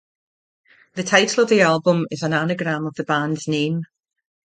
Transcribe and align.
The 0.95 1.03
title 1.03 1.43
of 1.43 1.49
the 1.51 1.61
album 1.61 2.07
is 2.09 2.23
an 2.23 2.33
anagram 2.33 2.87
of 2.87 2.95
the 2.95 3.03
band's 3.03 3.47
name. 3.47 3.83